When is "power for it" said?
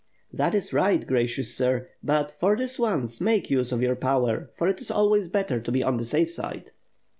3.95-4.79